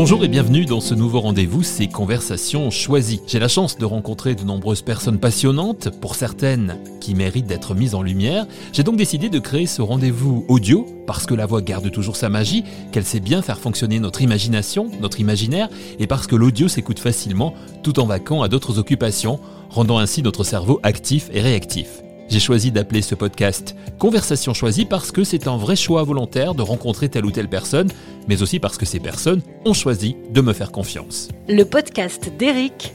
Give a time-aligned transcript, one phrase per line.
[0.00, 3.20] Bonjour et bienvenue dans ce nouveau rendez-vous, c'est Conversations choisies.
[3.26, 7.96] J'ai la chance de rencontrer de nombreuses personnes passionnantes, pour certaines qui méritent d'être mises
[7.96, 8.46] en lumière.
[8.72, 12.28] J'ai donc décidé de créer ce rendez-vous audio, parce que la voix garde toujours sa
[12.28, 15.68] magie, qu'elle sait bien faire fonctionner notre imagination, notre imaginaire,
[15.98, 20.44] et parce que l'audio s'écoute facilement tout en vaquant à d'autres occupations, rendant ainsi notre
[20.44, 22.04] cerveau actif et réactif.
[22.28, 26.60] J'ai choisi d'appeler ce podcast Conversation choisie parce que c'est un vrai choix volontaire de
[26.60, 27.88] rencontrer telle ou telle personne,
[28.28, 31.28] mais aussi parce que ces personnes ont choisi de me faire confiance.
[31.48, 32.92] Le podcast d'Eric,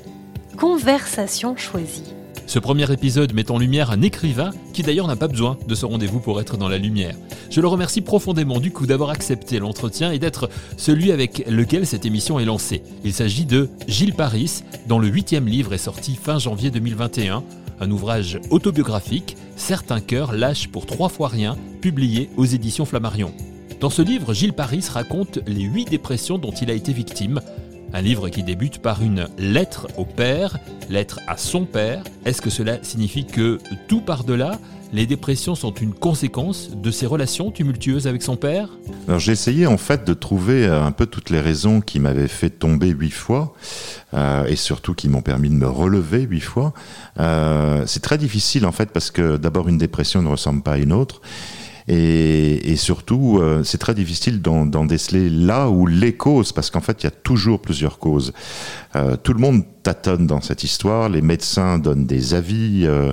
[0.56, 2.14] Conversation choisie.
[2.46, 5.88] Ce premier épisode met en lumière un écrivain qui d'ailleurs n'a pas besoin de ce
[5.88, 7.16] rendez-vous pour être dans la lumière.
[7.50, 10.48] Je le remercie profondément du coup d'avoir accepté l'entretien et d'être
[10.78, 12.84] celui avec lequel cette émission est lancée.
[13.04, 17.44] Il s'agit de Gilles Paris, dont le huitième livre est sorti fin janvier 2021
[17.84, 23.32] un ouvrage autobiographique, Certains cœurs lâchent pour trois fois rien, publié aux éditions Flammarion.
[23.80, 27.40] Dans ce livre, Gilles Paris raconte les huit dépressions dont il a été victime.
[27.94, 30.58] Un livre qui débute par une lettre au père,
[30.90, 32.04] lettre à son père.
[32.26, 34.60] Est-ce que cela signifie que tout par-delà
[34.94, 38.70] les dépressions sont une conséquence de ses relations tumultueuses avec son père?
[39.08, 42.28] Alors j'ai essayé en fait de trouver euh, un peu toutes les raisons qui m'avaient
[42.28, 43.56] fait tomber huit fois
[44.14, 46.74] euh, et surtout qui m'ont permis de me relever huit fois.
[47.20, 50.78] Euh, c'est très difficile en fait parce que d'abord une dépression ne ressemble pas à
[50.78, 51.22] une autre.
[51.90, 57.04] Et, surtout, c'est très difficile d'en déceler là où les causes, parce qu'en fait, il
[57.04, 58.32] y a toujours plusieurs causes.
[58.94, 61.10] Tout le monde tâtonne dans cette histoire.
[61.10, 63.12] Les médecins donnent des avis, euh,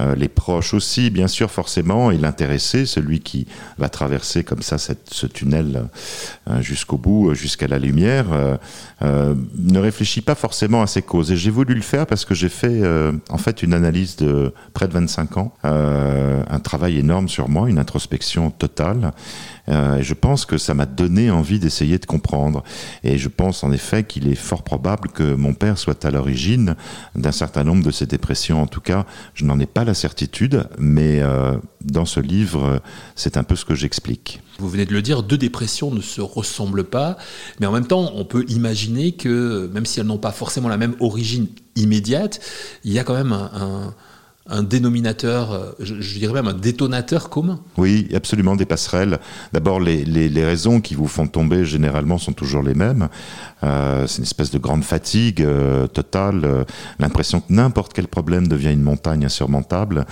[0.00, 3.46] euh, les proches aussi, bien sûr, forcément, et l'intéressé, celui qui
[3.78, 5.88] va traverser comme ça ce tunnel
[6.48, 8.26] euh, jusqu'au bout, jusqu'à la lumière,
[9.02, 11.30] ne réfléchit pas forcément à ses causes.
[11.30, 12.82] Et j'ai voulu le faire parce que j'ai fait
[13.28, 17.78] en fait une analyse de près de 25 ans, un travail énorme sur moi, une
[17.78, 19.12] introspection totale.
[19.68, 22.62] Euh, je pense que ça m'a donné envie d'essayer de comprendre.
[23.02, 26.76] Et je pense en effet qu'il est fort probable que mon père soit à l'origine
[27.14, 28.62] d'un certain nombre de ces dépressions.
[28.62, 32.80] En tout cas, je n'en ai pas la certitude, mais euh, dans ce livre,
[33.14, 34.40] c'est un peu ce que j'explique.
[34.58, 37.18] Vous venez de le dire, deux dépressions ne se ressemblent pas,
[37.60, 40.78] mais en même temps, on peut imaginer que, même si elles n'ont pas forcément la
[40.78, 42.40] même origine immédiate,
[42.84, 43.94] il y a quand même un, un
[44.48, 49.18] un dénominateur, euh, je, dirais même un détonateur commun Oui, absolument, des passerelles.
[49.52, 53.08] D'abord, les, les, raisons qui vous font tomber généralement sont toujours les mêmes.
[53.64, 56.64] Euh, c'est une espèce de grande fatigue euh, totale,
[56.98, 60.06] l'impression que n'importe quel problème devient une montagne insurmontable,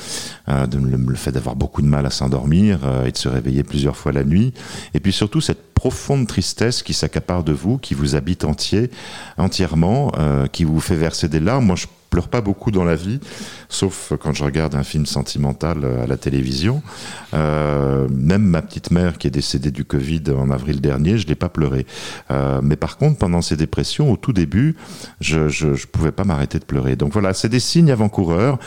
[0.48, 4.12] le, le, fait d'avoir beaucoup de mal à s'endormir et de se réveiller plusieurs fois
[4.12, 4.52] la nuit.
[4.94, 8.90] Et puis surtout cette profonde tristesse qui s'accapare de vous, qui vous habite entier,
[9.36, 10.12] entièrement,
[10.52, 11.66] qui vous fait verser des larmes.
[11.66, 13.18] Moi, je pleure pas beaucoup dans la vie,
[13.68, 16.80] sauf quand je regarde un film sentimental euh, à la télévision.
[17.34, 21.34] Euh, même ma petite mère qui est décédée du Covid en avril dernier, je l'ai
[21.34, 21.86] pas pleuré.
[22.30, 24.76] Euh, mais par contre, pendant ces dépressions, au tout début,
[25.20, 26.94] je je, je pouvais pas m'arrêter de pleurer.
[26.94, 28.58] Donc voilà, c'est des signes avant-coureurs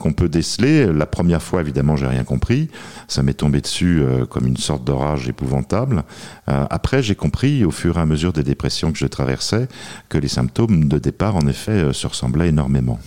[0.00, 0.92] qu'on peut déceler.
[0.92, 2.68] La première fois, évidemment, j'ai rien compris.
[3.06, 6.02] Ça m'est tombé dessus comme une sorte d'orage épouvantable.
[6.46, 9.68] Après, j'ai compris au fur et à mesure des dépressions que je traversais
[10.08, 12.98] que les symptômes de départ, en effet, se ressemblaient énormément énormément.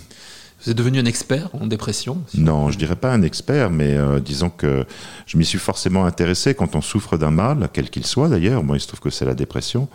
[0.64, 3.94] Vous êtes devenu un expert en dépression si Non, je dirais pas un expert, mais
[3.94, 4.84] euh, disons que
[5.26, 8.64] je m'y suis forcément intéressé quand on souffre d'un mal, quel qu'il soit d'ailleurs.
[8.64, 9.88] Moi, il se trouve que c'est la dépression.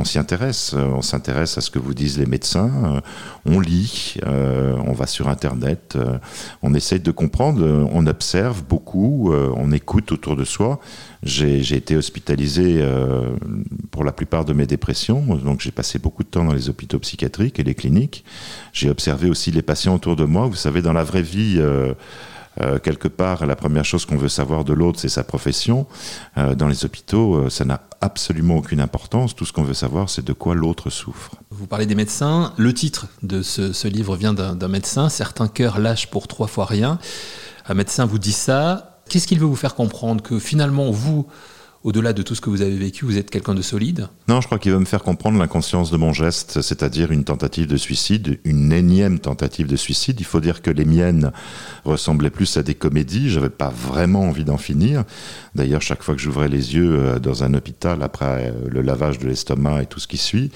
[0.00, 3.00] On s'y intéresse, euh, on s'intéresse à ce que vous disent les médecins, euh,
[3.44, 5.98] on lit, euh, on va sur Internet,
[6.62, 10.80] on essaye de comprendre, on observe beaucoup, on écoute autour de soi.
[11.22, 12.82] J'ai été hospitalisé
[13.90, 16.98] pour la plupart de mes dépressions, donc j'ai passé beaucoup de temps dans les hôpitaux
[16.98, 18.24] psychiatriques et les cliniques.
[18.72, 20.46] J'ai observé aussi les patients autour de moi.
[20.46, 21.60] Vous savez, dans la vraie vie,
[22.60, 25.86] euh, quelque part, la première chose qu'on veut savoir de l'autre, c'est sa profession.
[26.36, 29.34] Euh, dans les hôpitaux, euh, ça n'a absolument aucune importance.
[29.34, 31.32] Tout ce qu'on veut savoir, c'est de quoi l'autre souffre.
[31.50, 32.52] Vous parlez des médecins.
[32.56, 35.08] Le titre de ce, ce livre vient d'un médecin.
[35.08, 36.98] Certains cœurs lâchent pour trois fois rien.
[37.68, 39.00] Un médecin vous dit ça.
[39.08, 40.22] Qu'est-ce qu'il veut vous faire comprendre?
[40.22, 41.26] Que finalement, vous,
[41.82, 44.08] au-delà de tout ce que vous avez vécu, vous êtes quelqu'un de solide?
[44.28, 47.66] Non, je crois qu'il veut me faire comprendre l'inconscience de mon geste, c'est-à-dire une tentative
[47.66, 50.20] de suicide, une énième tentative de suicide.
[50.20, 51.32] Il faut dire que les miennes
[51.84, 55.04] ressemblaient plus à des comédies, j'avais pas vraiment envie d'en finir.
[55.54, 59.18] D'ailleurs, chaque fois que j'ouvrais les yeux euh, dans un hôpital, après euh, le lavage
[59.18, 60.50] de l'estomac et tout ce qui suit,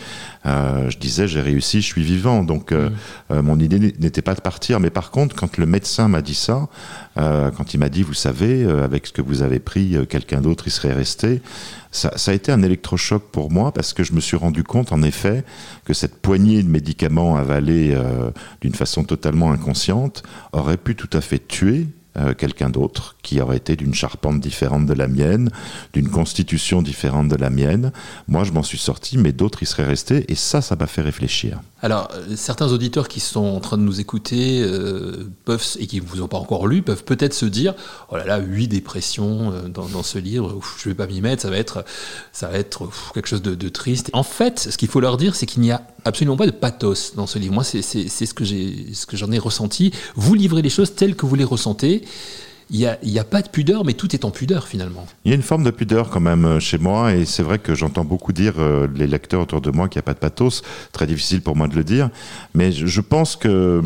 [0.46, 2.44] euh, je disais j'ai réussi, je suis vivant.
[2.44, 2.90] Donc mmh.
[3.30, 6.34] euh, mon idée n'était pas de partir, mais par contre, quand le médecin m'a dit
[6.34, 6.68] ça,
[7.16, 10.04] euh, quand il m'a dit, vous savez, euh, avec ce que vous avez pris, euh,
[10.04, 11.42] quelqu'un d'autre, il serait resté.
[11.90, 14.92] Ça, ça, a été un électrochoc pour moi parce que je me suis rendu compte,
[14.92, 15.44] en effet,
[15.84, 18.30] que cette poignée de médicaments avalés euh,
[18.60, 20.22] d'une façon totalement inconsciente
[20.52, 24.86] aurait pu tout à fait tuer euh, quelqu'un d'autre qui aurait été d'une charpente différente
[24.86, 25.50] de la mienne,
[25.92, 27.92] d'une constitution différente de la mienne.
[28.28, 31.02] Moi, je m'en suis sorti, mais d'autres y seraient restés, et ça, ça m'a fait
[31.02, 31.60] réfléchir.
[31.82, 36.00] Alors, euh, certains auditeurs qui sont en train de nous écouter euh, peuvent, et qui
[36.00, 37.74] ne vous ont pas encore lu peuvent peut-être se dire
[38.10, 41.50] Oh là là, huit dépressions dans, ce livre, je ne vais pas m'y mettre, ça
[41.50, 41.84] va être,
[42.32, 44.10] ça va être quelque chose de, de triste.
[44.12, 47.14] En fait, ce qu'il faut leur dire, c'est qu'il n'y a absolument pas de pathos
[47.16, 47.54] dans ce livre.
[47.54, 49.92] Moi, c'est ce que j'en ai, ressenti.
[50.14, 52.04] Vous livrez les choses telles que vous les ressentez
[52.70, 55.06] il n'y a, pas de pudeur, mais tout est en pudeur finalement.
[55.24, 57.58] Il y a une forme de pudeur quand même euh, chez moi, et c'est vrai
[57.58, 60.18] que j'entends beaucoup dire, euh, les lecteurs autour de moi, qu'il n'y a pas de
[60.18, 60.62] pathos.
[60.92, 62.10] Très difficile pour moi de le dire.
[62.54, 63.82] Mais je, pense que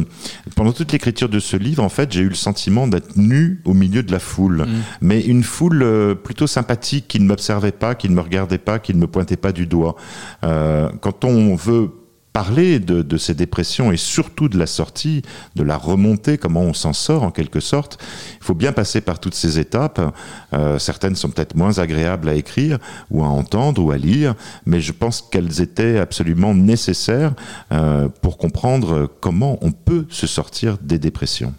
[0.55, 3.75] pendant toute l'écriture de ce livre, en fait, j'ai eu le sentiment d'être nu au
[3.75, 4.63] milieu de la foule.
[4.63, 4.69] Mm.
[5.01, 8.79] Mais une foule euh, plutôt sympathique qui ne m'observait pas, qui ne me regardait pas,
[8.79, 9.97] qui ne me pointait pas du doigt.
[10.43, 11.91] quand on veut
[12.39, 15.23] parler de, ces dépressions et surtout de la sortie,
[15.57, 17.99] de la remontée, comment on s'en sort en quelque sorte.
[18.41, 20.01] Il faut bien passer par toutes ces étapes.
[20.53, 22.79] Euh, certaines sont peut-être moins agréables à écrire
[23.11, 24.37] ou à entendre ou à lire,
[24.67, 27.35] mais je pense qu'elles étaient absolument nécessaires
[27.73, 31.55] euh, pour comprendre comment on peut se sortir des dépressions.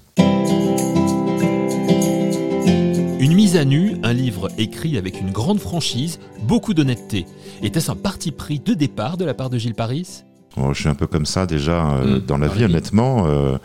[3.20, 7.26] Une mise à nu, un livre écrit avec une grande franchise, beaucoup d'honnêteté.
[7.62, 10.24] Était-ce un parti pris de départ de la part de Gilles Paris?
[10.58, 12.20] Oh, je suis un peu comme ça déjà euh, mm.
[12.26, 13.26] dans la vie, honnêtement.
[13.28, 13.58] Euh,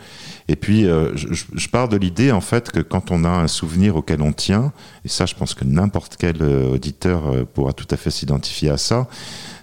[0.47, 3.95] et puis, euh, je, pars de l'idée, en fait, que quand on a un souvenir
[3.95, 4.71] auquel on tient,
[5.03, 9.07] et ça, je pense que n'importe quel auditeur pourra tout à fait s'identifier à ça,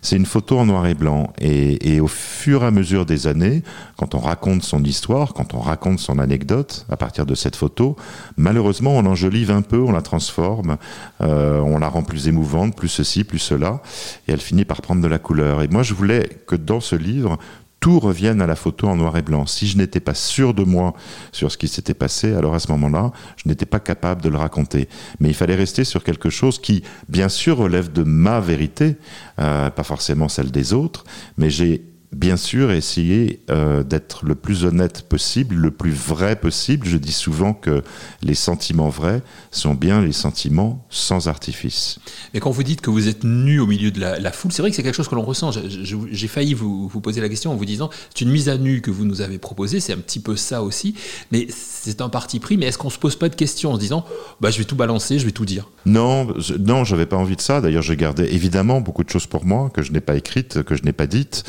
[0.02, 1.32] c'est une photo en noir et blanc.
[1.40, 3.62] Et, au fur et à mesure des années,
[3.96, 7.96] quand on raconte son histoire, quand on raconte son anecdote à partir de cette photo,
[8.36, 10.76] malheureusement, on l'enjolive un peu, on la transforme,
[11.20, 13.80] euh, on la rend plus émouvante, plus ceci, plus cela,
[14.26, 15.62] et elle finit par prendre de la couleur.
[15.62, 17.38] Et moi, je voulais que dans ce livre,
[17.82, 19.44] tout revienne à la photo en noir et blanc.
[19.44, 20.94] Si je n'étais pas sûr de moi
[21.32, 24.36] sur ce qui s'était passé, alors à ce moment-là, je n'étais pas capable de le
[24.36, 24.88] raconter.
[25.18, 28.98] Mais il fallait rester sur quelque chose qui, bien sûr, relève de ma vérité,
[29.40, 31.02] euh, pas forcément celle des autres,
[31.36, 36.86] mais j'ai bien sûr essayer euh, d'être le plus honnête possible, le plus vrai possible.
[36.86, 37.82] Je dis souvent que
[38.22, 41.98] les sentiments vrais sont bien les sentiments sans artifice.
[42.34, 44.70] Mais quand vous dites que vous êtes nu au milieu de la, foule, c'est vrai
[44.70, 45.50] que c'est quelque chose que l'on ressent.
[45.52, 48.80] J'ai failli vous, vous, poser la question en vous disant, c'est une mise à nu
[48.80, 50.94] que vous nous avez proposée, c'est un petit peu ça aussi,
[51.30, 53.80] mais c'est un parti pris, mais est-ce qu'on se pose pas de questions en se
[53.80, 54.04] disant,
[54.40, 55.68] bah, je vais tout balancer, je vais tout dire?
[55.86, 57.60] Non, je, non, j'avais pas envie de ça.
[57.60, 60.76] D'ailleurs, j'ai gardé évidemment beaucoup de choses pour moi que je n'ai pas écrites, que
[60.76, 61.44] je n'ai pas dites.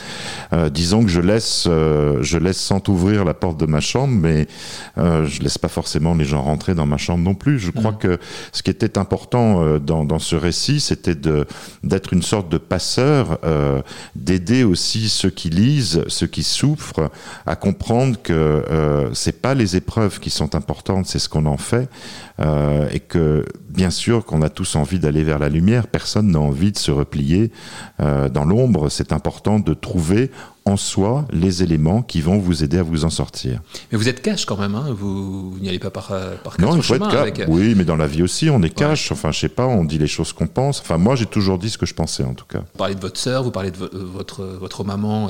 [0.54, 4.14] Euh, disons que je laisse, euh, je laisse sans ouvrir la porte de ma chambre,
[4.14, 4.48] mais
[4.98, 7.60] euh, je laisse pas forcément les gens rentrer dans ma chambre non plus.
[7.60, 7.98] Je crois mm.
[7.98, 8.20] que
[8.52, 11.48] ce qui était important euh, dans, dans, ce récit, c'était de
[11.84, 13.40] d'être une sorte de passeur,
[14.16, 17.10] d'aider aussi ceux qui lisent, ceux qui souffrent,
[17.46, 18.64] à comprendre que
[19.14, 21.90] c'est pas les épreuves qui sont importantes, c'est ce qu'on en fait,
[22.40, 25.88] et que bien sûr qu'on a tous envie d'aller vers la lumière.
[25.88, 27.52] Personne n'a envie de se replier
[28.00, 28.90] dans l'ombre.
[28.90, 30.32] C'est important de trouver
[30.66, 33.62] en soi les éléments qui vont vous aider à vous en sortir.
[33.92, 36.14] Mais vous êtes cash quand même, hein vous, n'y allez pas par,
[36.44, 37.40] par Non, il faut être cash.
[37.40, 39.12] Euh, oui, mais dans la vie aussi, on est cash.
[39.12, 40.80] Enfin, je sais pas, on dit les choses qu'on pense.
[40.80, 42.60] Enfin, moi, j'ai toujours dit ce que je pensais, en tout cas.
[42.60, 45.30] Vous parlez de votre sœur, vous parlez de euh, votre, votre maman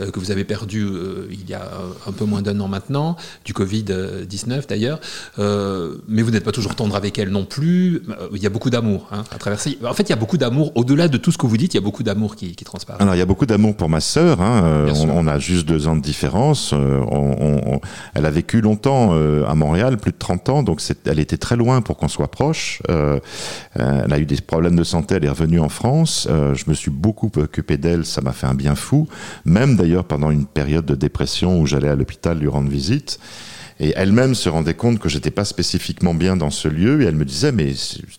[0.00, 0.88] euh, que vous avez perdue
[1.30, 1.70] il y a
[2.06, 5.00] un peu moins d'un an maintenant, du Covid-19 d'ailleurs.
[5.38, 8.02] mais vous n'êtes pas toujours tendre avec elle non plus.
[8.32, 9.78] Il y a beaucoup d'amour hein, à traverser.
[9.84, 10.72] En fait, il y a beaucoup d'amour.
[10.74, 13.02] Au-delà de tout ce que vous dites, il y a beaucoup d'amour qui, qui transparaît.
[13.02, 14.40] Alors, il y a beaucoup d'amour pour ma sœur.
[14.40, 16.72] Hein, euh, on, a juste deux ans de différence.
[16.72, 17.00] Euh,
[18.14, 21.56] elle a vécu longtemps euh, à Montréal, plus de 30 ans, donc elle était très
[21.56, 22.82] loin pour qu'on soit proche.
[22.88, 26.28] elle a eu des problèmes de santé, elle est revenue en France.
[26.30, 29.08] je me suis beaucoup occupé d'elle, ça m'a fait un bien fou.
[29.44, 33.18] Même d'ailleurs pendant une période de dépression où j'allais à l'hôpital lui rendre visite.
[33.80, 37.16] Et elle-même se rendait compte que j'étais pas spécifiquement bien dans ce lieu et elle
[37.16, 37.72] me disait mais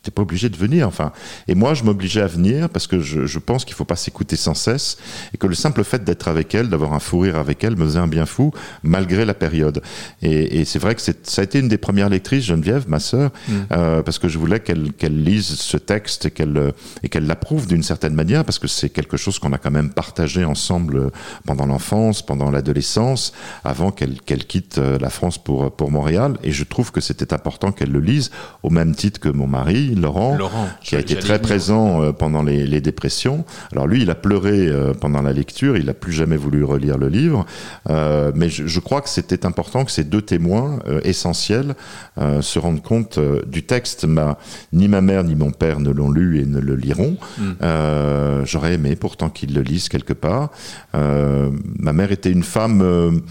[0.03, 0.88] t'es pas obligé de venir.
[0.88, 1.12] Enfin,
[1.47, 4.35] et moi je m'obligeais à venir parce que je, je pense qu'il faut pas s'écouter
[4.35, 4.97] sans cesse
[5.33, 7.85] et que le simple fait d'être avec elle, d'avoir un fou rire avec elle, me
[7.85, 8.51] faisait un bien fou
[8.83, 9.81] malgré la période.
[10.21, 13.31] Et, et c'est vrai que ça a été une des premières lectrices, Geneviève, ma sœur,
[13.47, 13.53] mm.
[13.71, 17.83] euh, parce que je voulais qu'elle lise ce texte et qu'elle et qu'elle l'approuve d'une
[17.83, 21.12] certaine manière parce que c'est quelque chose qu'on a quand même partagé ensemble
[21.45, 23.33] pendant l'enfance, pendant l'adolescence,
[23.63, 27.34] avant qu'elle qu'elle quitte euh, la France pour, pour Montréal et je trouve que c'était
[27.34, 28.32] important qu'elle le lise
[28.64, 30.38] au même titre que mon mari, Laurent,
[30.82, 33.46] qui a été très présent euh, pendant les, les, dépressions.
[33.72, 36.98] Alors lui, il a pleuré euh, pendant la lecture, il n'a plus jamais voulu relire
[36.98, 37.46] le livre,
[37.90, 41.75] euh, mais je, je, crois que c'était important que ces deux témoins essentiels
[42.18, 44.06] se rendent compte du texte.
[44.06, 44.38] Ma,
[44.74, 47.18] ni ma mère ni mon père ne l'ont lu et ne le liront.
[47.38, 48.46] Mm.
[48.46, 50.50] J'aurais aimé pourtant qu'ils le lisent quelque part.
[50.94, 53.22] ma mère était une femme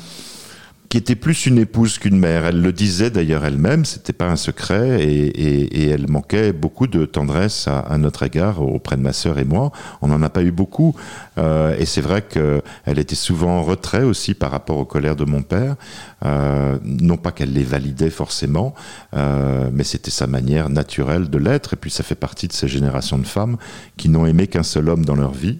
[0.95, 2.47] qui était plus une épouse qu'une mère.
[2.47, 7.67] Elle le disait d'ailleurs elle-même, c'était pas un secret, et, elle manquait beaucoup de tendresse
[7.67, 9.73] à, à, notre égard auprès de ma sœur et moi.
[10.03, 10.95] On n'en a pas eu beaucoup,
[11.37, 15.25] euh, et c'est vrai qu'elle était souvent en retrait aussi par rapport aux colères de
[15.25, 15.75] mon père.
[16.25, 18.75] Euh, non pas qu'elle les validait forcément,
[19.15, 21.75] euh, mais c'était sa manière naturelle de l'être.
[21.75, 23.57] Et puis ça fait partie de ces générations de femmes
[23.97, 25.59] qui n'ont aimé qu'un seul homme dans leur vie.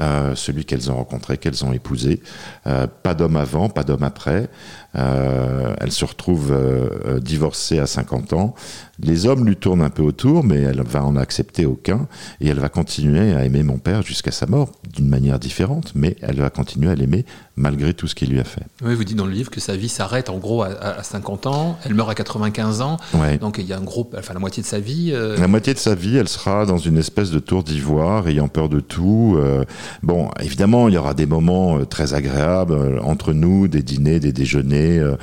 [0.00, 2.20] Euh, celui qu'elles ont rencontré, qu'elles ont épousé.
[2.66, 4.48] Euh, pas d'homme avant, pas d'homme après.
[4.96, 8.54] Euh, elle se retrouve euh, divorcée à 50 ans.
[9.00, 12.06] Les hommes lui tournent un peu autour, mais elle va en accepter aucun.
[12.40, 16.16] Et elle va continuer à aimer mon père jusqu'à sa mort, d'une manière différente, mais
[16.22, 17.24] elle va continuer à l'aimer
[17.56, 18.62] malgré tout ce qu'il lui a fait.
[18.84, 21.46] Oui, vous dites dans le livre que sa vie s'arrête en gros à, à, 50
[21.46, 23.38] ans, elle meurt à 95 ans, ouais.
[23.38, 25.10] donc il y a un gros, enfin la moitié de sa vie.
[25.12, 25.36] Euh...
[25.38, 28.68] La moitié de sa vie, elle sera dans une espèce de tour d'ivoire, ayant peur
[28.68, 29.36] de tout.
[29.38, 29.64] Euh,
[30.02, 34.18] bon, évidemment, il y aura des moments euh, très agréables euh, entre nous, des dîners,
[34.18, 35.16] des déjeuners, euh,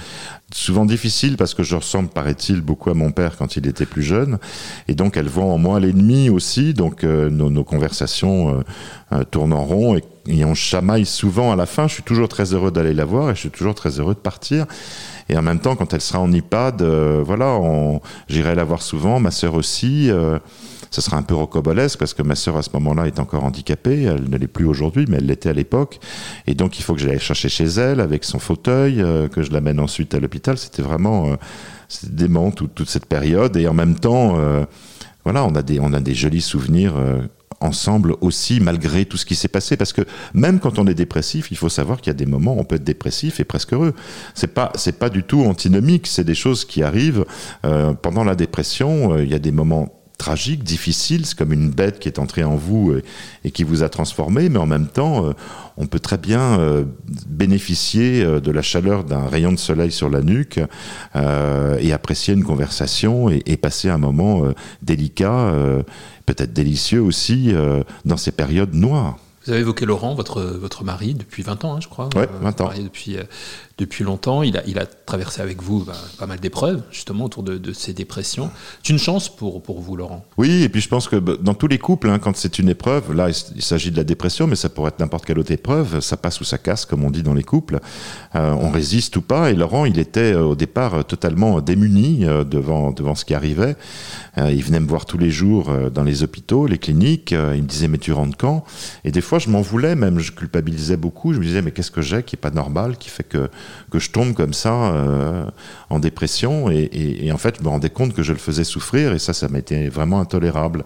[0.53, 4.03] souvent difficile parce que je ressemble, paraît-il, beaucoup à mon père quand il était plus
[4.03, 4.37] jeune.
[4.87, 6.73] Et donc, elle voit en moi l'ennemi aussi.
[6.73, 8.63] Donc, euh, nos, conversations
[9.13, 11.87] euh, tournent en rond et, et, on chamaille souvent à la fin.
[11.87, 14.19] Je suis toujours très heureux d'aller la voir et je suis toujours très heureux de
[14.19, 14.65] partir.
[15.31, 17.57] Et en même temps, quand elle sera en iPad, voilà,
[18.27, 20.11] j'irai la voir souvent, ma sœur aussi
[20.91, 24.03] ce sera un peu rocobolesque parce que ma sœur à ce moment-là est encore handicapée,
[24.03, 25.99] elle ne l'est plus aujourd'hui, mais elle l'était à l'époque.
[26.47, 29.51] Et donc il faut que j'aille chercher chez elle avec son fauteuil, euh, que je
[29.51, 30.57] l'amène ensuite à l'hôpital.
[30.57, 31.35] C'était vraiment euh,
[32.03, 33.55] dément toute, cette période.
[33.55, 34.65] Et en même temps, euh,
[35.23, 36.93] voilà, on a des, on a des jolis souvenirs
[37.61, 39.77] ensemble aussi malgré tout ce qui s'est passé.
[39.77, 40.01] Parce que
[40.33, 42.63] même quand on est dépressif il faut savoir qu'il y a des moments où on
[42.63, 43.93] peut être dépressif et presque heureux.
[44.35, 46.07] C'est pas c'est pas du tout antinomique.
[46.07, 47.25] C'est des choses qui arrivent
[47.65, 49.13] euh, pendant la dépression.
[49.13, 52.43] Euh, il y a des moments tragique, difficile, c'est comme une bête qui est entrée
[52.43, 53.03] en vous et,
[53.43, 55.33] et, qui vous a transformé, mais en même temps, euh,
[55.77, 56.83] on peut très bien euh,
[57.27, 60.59] bénéficier euh, de la chaleur d'un rayon de soleil sur la nuque
[61.15, 65.53] euh, et apprécier une conversation et, et passer un moment euh, délicat,
[66.27, 67.53] peut-être délicieux aussi,
[68.05, 69.17] dans ces périodes noires.
[69.45, 72.09] Vous avez évoqué Laurent, votre, votre mari, depuis 20 ans, hein, je crois.
[72.15, 72.65] Oui, 20 ans.
[72.65, 73.17] Marié depuis,
[73.81, 74.43] depuis longtemps.
[74.43, 78.49] Il a, traversé avec vous bah, pas mal d'épreuves, justement, autour de, de ces dépressions.
[78.81, 81.79] C'est une chance pour, vous, Laurent Oui, et puis je pense que dans tous les
[81.79, 84.89] couples, hein, quand c'est une épreuve, là, il, s'agit de la dépression, mais ça pourrait
[84.89, 85.99] être n'importe quelle autre épreuve.
[85.99, 87.79] Ça passe ou ça casse, comme on dit dans les couples.
[88.35, 89.51] Euh, on résiste ou pas.
[89.51, 93.75] Et Laurent, il était euh, au départ totalement démuni euh, devant, ce qui arrivait.
[94.37, 97.33] Euh, il venait me voir tous les jours euh, dans les hôpitaux, les cliniques.
[97.33, 98.63] Euh, il me disait, mais tu rentres quand?
[99.03, 101.33] Et des fois, je m'en voulais, même, je culpabilisais beaucoup.
[101.33, 103.49] Je me disais, mais qu'est-ce que j'ai qui est pas normal, qui fait que,
[103.91, 105.45] que je tombe comme ça euh,
[105.89, 108.63] en dépression et, et, et, en fait, je me rendais compte que je le faisais
[108.63, 110.83] souffrir et ça, ça m'était vraiment intolérable.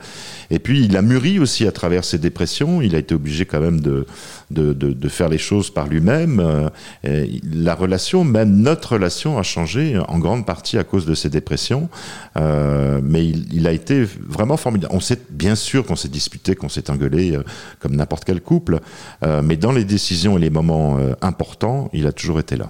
[0.50, 2.82] Et puis, il a mûri aussi à travers ses dépressions.
[2.82, 4.06] Il a été obligé quand même de,
[4.52, 6.40] de, de, faire les choses par lui-même.
[6.40, 11.30] Euh, la relation, même notre relation, a changé en grande partie à cause de ses
[11.30, 11.90] dépressions.
[12.38, 14.94] Euh, mais il, a été vraiment formidable.
[14.96, 17.44] On sait bien sûr qu'on s'est disputé, qu'on s'est engueulé, euh,
[17.80, 18.80] comme n'importe quel couple.
[19.44, 22.70] Mais dans les décisions et les moments importants, il a toujours été là.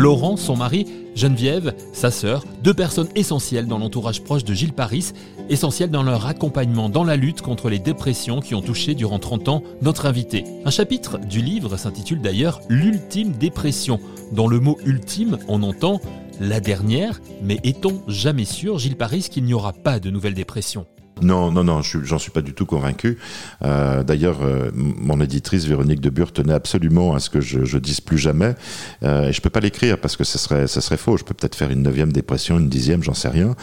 [0.00, 5.12] Laurent, son mari, Geneviève, sa sœur, deux personnes essentielles dans l'entourage proche de Gilles Paris,
[5.50, 9.50] essentielles dans leur accompagnement dans la lutte contre les dépressions qui ont touché durant 30
[9.50, 10.44] ans notre invité.
[10.64, 14.00] Un chapitre du livre s'intitule d'ailleurs L'ultime dépression.
[14.32, 16.00] Dans le mot ultime, on entend
[16.40, 20.86] la dernière, mais est-on jamais sûr, Gilles Paris, qu'il n'y aura pas de nouvelle dépression
[21.22, 23.18] non, non, non, j'en suis pas du tout convaincu.
[23.62, 27.78] Euh, D'ailleurs, euh, mon éditrice Véronique de Bure tenait absolument à ce que je, je
[27.78, 28.54] dise plus jamais.
[29.02, 31.16] Euh, et je peux pas l'écrire parce que ça serait, ça serait faux.
[31.16, 33.54] Je peux peut-être faire une neuvième dépression, une dixième, j'en sais rien.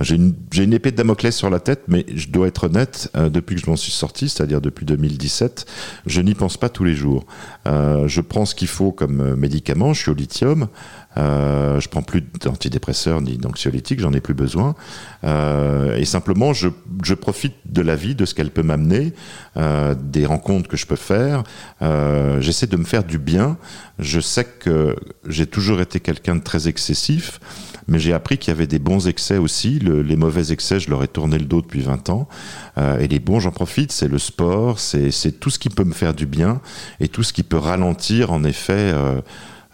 [0.00, 3.10] J'ai une, une, épée de Damoclès sur la tête, mais je dois être honnête.
[3.16, 5.66] Euh, depuis que je m'en suis sorti, c'est-à-dire depuis 2017,
[6.06, 7.26] je n'y pense pas tous les jours.
[7.66, 9.92] Euh, je prends ce qu'il faut comme médicament.
[9.92, 10.68] Je suis au lithium.
[11.16, 14.74] Euh, je prends plus d'antidépresseurs ni d'anxiolytiques, j'en ai plus besoin.
[15.24, 16.68] Euh, et simplement, je,
[17.14, 19.12] profite de la vie, de ce qu'elle peut m'amener,
[19.56, 21.44] euh, des rencontres que je peux faire.
[21.82, 23.56] Euh, j'essaie de me faire du bien.
[23.98, 27.40] Je sais que j'ai toujours été quelqu'un de très excessif,
[27.86, 29.78] mais j'ai appris qu'il y avait des bons excès aussi.
[29.78, 32.28] Le, les mauvais excès, je leur ai tourné le dos depuis 20 ans.
[32.76, 33.92] Et les bons, j'en profite.
[33.92, 36.60] C'est le sport, c'est tout ce qui peut me faire du bien
[36.98, 38.92] et tout ce qui peut ralentir, en effet.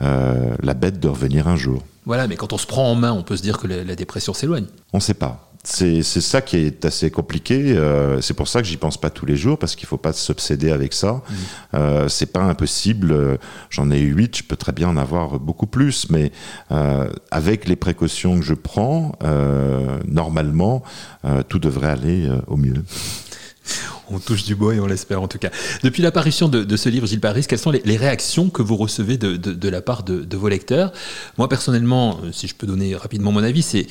[0.03, 1.83] Euh, la bête de revenir un jour.
[2.07, 3.95] Voilà, mais quand on se prend en main, on peut se dire que la, la
[3.95, 4.67] dépression s'éloigne.
[4.93, 5.51] On ne sait pas.
[5.63, 7.77] C'est ça qui est assez compliqué.
[7.77, 10.15] Euh, c'est pour ça que j'y pense pas tous les jours parce qu'il faut pas
[10.15, 11.13] s'obséder avec ça.
[11.13, 11.35] Mmh.
[11.75, 13.39] Euh, c'est pas impossible.
[13.69, 16.33] J'en ai eu huit, je peux très bien en avoir beaucoup plus, mais
[16.73, 20.83] euh, avec les précautions que je prends, euh, normalement,
[21.27, 22.83] euh, tout devrait aller au mieux.
[24.11, 25.51] On touche du bois et on l'espère en tout cas.
[25.83, 29.69] Depuis l'apparition de, ce livre, Gilles Paris, quelles sont les, réactions que vous recevez de,
[29.69, 30.93] la part de, vos lecteurs?
[31.39, 33.87] Moi personnellement, euh, si je peux donner rapidement mon avis, c'est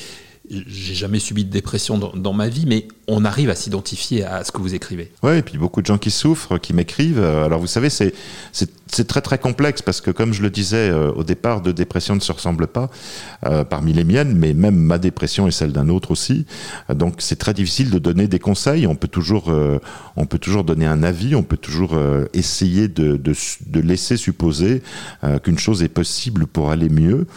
[0.49, 4.51] j'ai jamais subi de dépression dans, ma vie, mais on arrive à s'identifier à ce
[4.51, 5.11] que vous écrivez.
[5.23, 7.23] Oui, et puis beaucoup de gens qui souffrent, qui m'écrivent.
[7.23, 8.13] Alors vous savez, c'est
[9.07, 12.19] très très complexe parce que comme je le disais euh, au départ, deux dépressions ne
[12.19, 12.89] se ressemblent pas
[13.45, 16.45] euh, parmi les miennes, mais même ma dépression et celle d'un autre aussi.
[16.93, 18.87] donc c'est très difficile de donner des conseils.
[18.87, 19.79] On peut toujours, euh,
[20.15, 21.97] on peut toujours donner un avis, on peut toujours
[22.33, 24.81] essayer de, de, laisser supposer
[25.43, 27.27] qu'une chose est possible pour aller mieux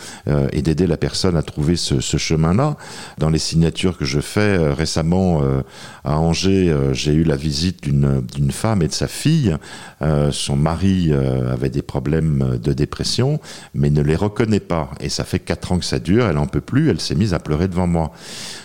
[0.53, 2.77] et d'aider la personne à trouver ce chemin-là.
[3.19, 5.43] Dans les signatures que je fais récemment
[6.05, 9.57] à Angers, j'ai eu la visite d'une femme et de sa fille.
[10.31, 13.41] son mari avait des problèmes de dépression,
[13.75, 14.91] mais ne les reconnaît pas.
[15.01, 17.35] Et ça fait quatre ans que ça dure, elle en peut plus, elle s'est mise
[17.35, 18.13] à pleurer devant moi.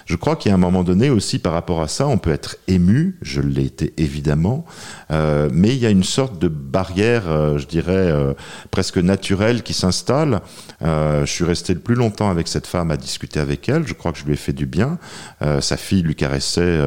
[0.08, 2.32] Je crois qu'il y a un moment donné aussi par rapport à ça, on peut
[2.32, 4.66] être ému, je l'ai été évidemment,
[5.12, 8.34] euh, mais il y a une sorte de barrière, euh, je dirais, euh,
[8.72, 10.40] presque naturelle qui s'installe.
[10.82, 14.14] je suis resté le plus longtemps avec cette femme à discuter avec elle, je crois
[14.14, 14.98] que je lui ai fait du bien.
[15.60, 16.80] sa fille lui caressait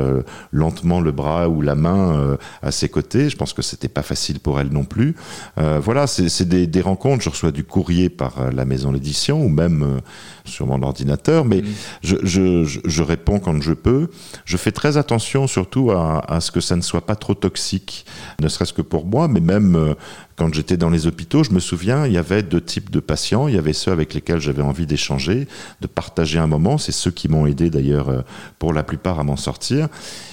[0.53, 4.41] lentement le bras ou la main à ses côtés, je pense que c'était pas facile
[4.41, 5.15] pour elle non plus.
[5.57, 10.01] voilà, c'est des, des, rencontres, je reçois du courrier par la maison d'édition ou même
[10.45, 11.63] sur mon ordinateur, mais
[12.03, 14.09] je, je, je, réponds quand je peux.
[14.45, 18.05] Je fais très attention surtout à, à, ce que ça ne soit pas trop toxique,
[18.41, 19.95] ne serait-ce que pour moi, mais même euh,
[20.41, 23.47] quand j'étais dans les hôpitaux, je me souviens, il y avait deux types de patients.
[23.47, 25.47] Il y avait ceux avec lesquels j'avais envie d'échanger,
[25.83, 26.79] de partager un moment.
[26.79, 28.23] C'est ceux qui m'ont aidé d'ailleurs euh,
[28.59, 29.89] pour la plupart à m'en sortir.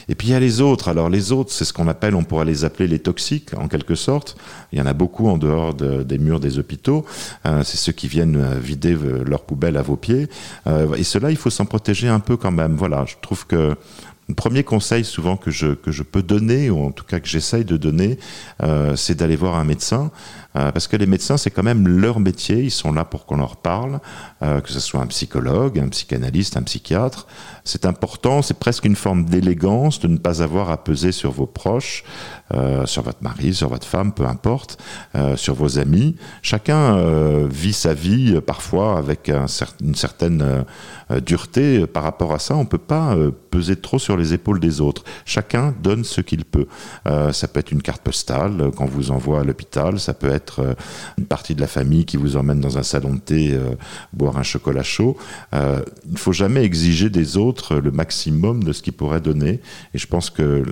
[0.08, 0.88] Et puis il y a les autres.
[0.88, 3.96] Alors les autres, c'est ce qu'on appelle, on pourrait les appeler les toxiques en quelque
[3.96, 4.38] sorte.
[4.72, 7.06] Il y en a beaucoup en dehors des murs des hôpitaux.
[7.46, 8.96] Euh, c'est ceux qui viennent euh, vider
[9.26, 10.30] leurs poubelles à vos pieds.
[10.96, 12.78] et cela, il faut s'en protéger un peu quand même.
[12.78, 13.76] Voilà, je trouve que
[14.28, 17.28] le premier conseil souvent que je, que je peux donner, ou en tout cas que
[17.28, 18.20] j'essaye de donner,
[18.62, 20.12] euh, c'est d'aller voir un médecin,
[20.58, 23.38] euh, parce que les médecins, c'est quand même leur métier, ils sont là pour qu'on
[23.38, 24.00] leur parle,
[24.42, 27.28] euh, que ce soit un psychologue, un psychanalyste, un psychiatre.
[27.64, 31.46] C'est important, c'est presque une forme d'élégance de ne pas avoir à peser sur vos
[31.46, 32.04] proches,
[32.54, 34.82] euh, sur votre mari, sur votre femme, peu importe,
[35.36, 36.16] sur vos amis.
[36.42, 36.98] Chacun
[37.48, 39.46] vit sa vie parfois avec un
[39.82, 40.66] une certaine
[41.26, 42.56] dureté par rapport à ça.
[42.56, 43.16] On peut pas
[43.50, 45.04] peser trop sur les épaules des autres.
[45.26, 46.68] Chacun donne ce qu'il peut.
[47.06, 50.47] ça peut être une carte postale qu'on vous envoie à l'hôpital, ça peut être
[51.18, 53.60] une partie de la famille qui vous emmène dans un salon de thé
[54.14, 55.18] boire un chocolat chaud.
[55.54, 59.62] il ne faut jamais exiger des autres le maximum de ce qu'ils pourraient donner.
[59.94, 60.64] Et je pense que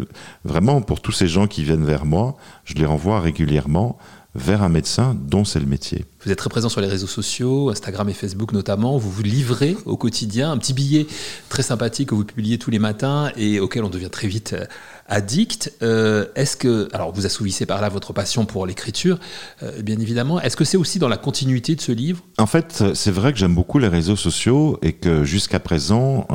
[0.44, 2.36] vraiment pour tous ces gens qui viennent vers moi,
[2.66, 3.98] je les renvoie régulièrement
[4.36, 6.06] vers un médecin dont c'est le métier.
[6.26, 8.98] Vous êtes très présent sur les réseaux sociaux, Instagram et Facebook notamment.
[8.98, 11.06] Vous vous livrez au quotidien un petit billet
[11.50, 14.66] très sympathique que vous publiez tous les matins et auquel on devient très vite euh,
[15.08, 15.72] addict.
[15.84, 19.20] Euh, est-ce que, alors vous assouvissez par là votre passion pour l'écriture,
[19.62, 20.42] euh, bien évidemment.
[20.42, 22.24] Est-ce que c'est aussi dans la continuité de ce livre?
[22.40, 26.26] En fait, c'est vrai que j'aime beaucoup les réseaux sociaux et que jusqu'à présent,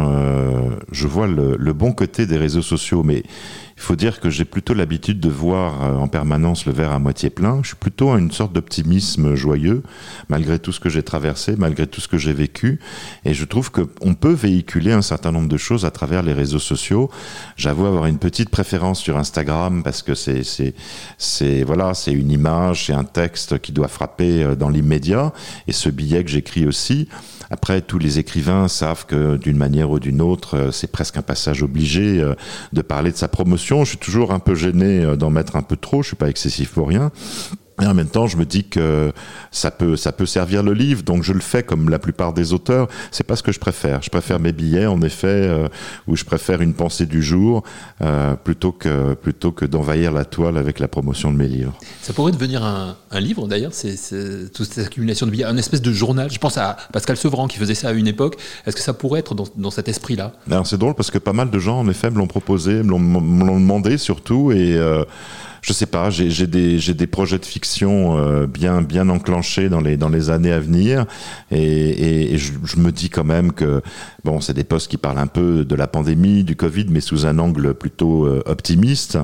[0.92, 3.24] je vois le, le, bon côté des réseaux sociaux, mais
[3.76, 7.30] il faut dire que j'ai plutôt l'habitude de voir en permanence le verre à moitié
[7.30, 7.60] plein.
[7.62, 9.79] Je suis plutôt à une sorte d'optimisme joyeux,
[10.28, 12.80] malgré tout ce que j'ai traversé, malgré tout ce que j'ai vécu.
[13.24, 16.58] Et je trouve qu'on peut véhiculer un certain nombre de choses à travers les réseaux
[16.58, 17.10] sociaux.
[17.56, 22.92] J'avoue avoir une petite préférence sur Instagram parce que c'est, voilà, c'est une image, c'est
[22.92, 25.32] un texte qui doit frapper euh, dans l'immédiat.
[25.66, 27.08] Et ce billet que j'écris aussi,
[27.50, 31.22] après, tous les écrivains savent que d'une manière ou d'une autre, euh, c'est presque un
[31.22, 32.34] passage obligé euh,
[32.72, 33.84] de parler de sa promotion.
[33.84, 36.02] Je suis toujours un peu gêné d'en mettre un peu trop.
[36.02, 37.10] Je suis pas excessif pour rien.
[37.80, 39.12] Et en même temps, je me dis que
[39.50, 42.52] ça peut, ça peut servir le livre, donc je le fais comme la plupart des
[42.52, 42.88] auteurs.
[43.10, 44.02] C'est pas ce que je préfère.
[44.02, 45.68] Je préfère mes billets, en effet, euh,
[46.06, 47.62] où je préfère une pensée du jour
[48.02, 51.74] euh, plutôt que plutôt que d'envahir la toile avec la promotion de mes livres.
[52.02, 53.96] Ça pourrait devenir un, un livre, d'ailleurs, c'est
[54.52, 56.30] toute cette accumulation de billets, un espèce de journal.
[56.30, 58.36] Je pense à Pascal Sevran qui faisait ça à une époque.
[58.66, 60.32] Est-ce que ça pourrait être dans, dans cet esprit-là?
[60.64, 63.60] C'est drôle parce que pas mal de gens, en effet, me l'ont proposé, me l'ont
[63.60, 65.04] demandé surtout, et euh,
[65.62, 69.96] je sais pas, j'ai des, des projets de fiction euh, bien, bien enclenchés dans les,
[69.96, 71.06] dans les années à venir.
[71.50, 73.82] Et, et, je, je, me dis quand même que,
[74.24, 77.26] bon, c'est des postes qui parlent un peu de la pandémie, du Covid, mais sous
[77.26, 79.18] un angle plutôt euh, optimiste.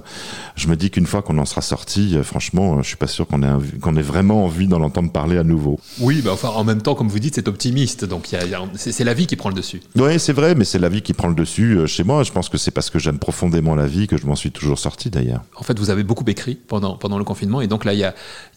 [0.56, 3.26] Je me dis qu'une fois qu'on en sera sorti, euh, franchement, je suis pas sûr
[3.26, 5.80] qu'on ait, qu'on ait vraiment envie d'en entendre parler à nouveau.
[6.00, 8.04] Oui, bah, enfin, en même temps, comme vous dites, c'est optimiste.
[8.04, 8.28] Donc,
[8.74, 9.80] c'est la vie qui prend le dessus.
[9.96, 12.22] Oui, c'est vrai, mais c'est la vie qui prend le dessus chez moi.
[12.22, 14.78] Je pense que c'est parce que j'aime profondément la vie que je m'en suis toujours
[14.78, 15.42] sorti d'ailleurs.
[15.56, 17.60] En fait, vous avez beaucoup écrit pendant, le confinement.
[17.60, 17.98] Et donc là, il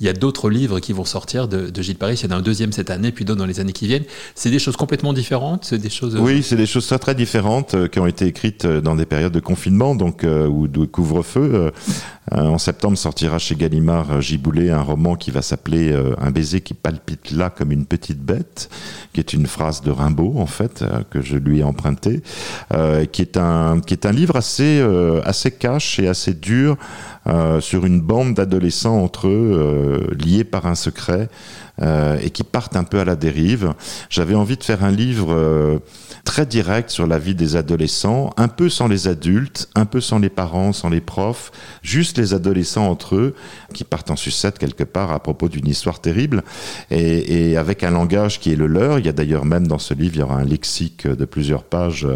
[0.02, 2.20] y a, d'autres livres qui vont sortir de, Gilles Paris.
[2.24, 4.06] Il y en a un deuxième cette année, puis d'autres dans les années qui viennent.
[4.36, 6.18] C'est des choses complètement différentes C'est des choses.
[6.18, 9.40] Oui, c'est des choses très, très différentes qui ont été écrites dans des périodes de
[9.40, 11.72] confinement donc, ou de couvre-feu.
[12.32, 17.32] En septembre sortira chez Gallimard Giboulet un roman qui va s'appeler Un baiser qui palpite
[17.32, 18.70] là comme une petite bête,
[19.14, 22.22] qui est une phrase de Rimbaud, en fait, que je lui ai emprunté,
[23.12, 24.86] qui, est un, livre assez,
[25.26, 26.78] assez cash et assez dur
[27.30, 32.44] euh, sur une bande d'adolescents entre eux, euh, liés par un secret, euh, et qui
[32.44, 33.74] partent un peu à la dérive.
[34.10, 35.80] J'avais envie de faire un livre
[36.26, 40.20] très direct sur la vie des adolescents, un peu sans les adultes, un peu sans
[40.20, 43.36] les parents, sans les profs, juste les adolescents entre eux,
[43.74, 46.44] qui partent en sucette quelque part à propos d'une histoire terrible,
[46.92, 49.00] et, avec un langage qui est le leur.
[49.00, 51.64] Il y a d'ailleurs même dans ce livre, il y aura un lexique de plusieurs
[51.64, 52.08] pages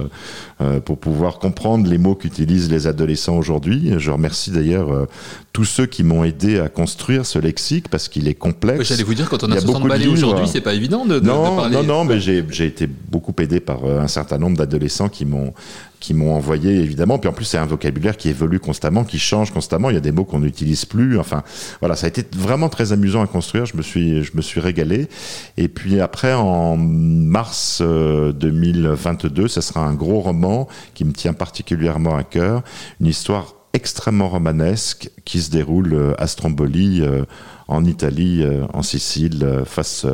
[0.86, 3.94] pour pouvoir comprendre les mots qu'utilisent les adolescents aujourd'hui.
[3.98, 5.08] Je remercie d'ailleurs
[5.54, 8.90] tous ceux qui m'ont aidé à construire ce lexique parce qu'il est complexe.
[8.90, 11.56] J'allais vous dire, quand on a, a 60 balais aujourd'hui, c'est pas évident de, non,
[11.56, 11.76] parler.
[11.78, 15.54] Non, non, mais j'ai été beaucoup aidé par euh, un certain nombre d'adolescents qui m'ont
[16.00, 17.18] qui m'ont envoyé évidemment.
[17.18, 19.90] Puis en plus, c'est un vocabulaire qui évolue constamment, qui change constamment.
[19.90, 21.18] Il y a des mots qu'on n'utilise plus.
[21.18, 21.44] Enfin,
[21.80, 23.66] voilà, ça a été vraiment très amusant à construire.
[23.66, 25.08] Je me suis, je me suis régalé.
[25.56, 31.32] Et puis après, en mars 2022, euh, ce sera un gros roman qui me tient
[31.32, 32.64] particulièrement à cœur.
[33.00, 37.24] Une histoire extrêmement romanesque qui se déroule euh, à Stromboli, euh,
[37.68, 40.06] en Italie, euh, en Sicile, face,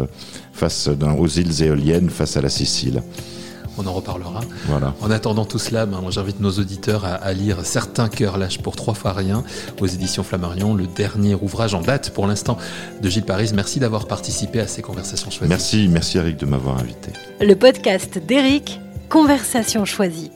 [0.53, 3.03] face aux îles éoliennes, face à la Sicile.
[3.77, 4.41] On en reparlera.
[4.67, 4.93] Voilà.
[5.01, 8.93] En attendant tout cela, ben, j'invite nos auditeurs à, lire Certains cœurs lâchent pour trois
[8.93, 9.43] fois rien
[9.79, 12.57] aux éditions Flammarion, le dernier ouvrage en date pour l'instant
[13.01, 13.51] de Gilles Paris.
[13.53, 15.49] Merci d'avoir participé à ces conversations choisies.
[15.49, 17.11] Merci, merci Eric de m'avoir invité.
[17.39, 20.31] Le podcast d'Eric, Conversation choisie.